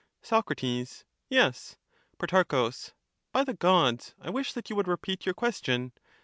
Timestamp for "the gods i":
3.43-4.31